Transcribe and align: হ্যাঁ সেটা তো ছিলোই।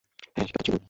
হ্যাঁ 0.35 0.45
সেটা 0.47 0.59
তো 0.59 0.63
ছিলোই। 0.65 0.79